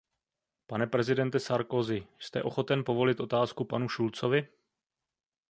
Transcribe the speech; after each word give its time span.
Pane 0.67 0.87
prezidente 0.87 1.39
Sarkozy, 1.39 2.07
jste 2.19 2.43
ochoten 2.43 2.83
povolit 2.83 3.19
otázku 3.19 3.63
panu 3.65 3.89
Schultzovi? 3.89 4.47